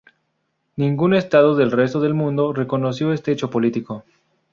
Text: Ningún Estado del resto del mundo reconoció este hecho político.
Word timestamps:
Ningún 0.77 1.13
Estado 1.13 1.55
del 1.55 1.69
resto 1.69 1.99
del 2.01 2.15
mundo 2.15 2.53
reconoció 2.53 3.13
este 3.13 3.31
hecho 3.31 3.51
político. 3.51 4.03